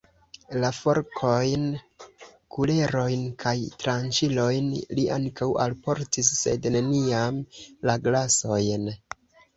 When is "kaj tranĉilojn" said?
3.43-4.71